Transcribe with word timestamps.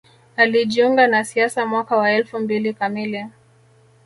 Alijiunga 0.37 1.07
na 1.07 1.23
siasa 1.23 1.65
mwaka 1.65 1.97
wa 1.97 2.11
elfu 2.11 2.39
mbili 2.39 2.73
kamili 2.73 3.25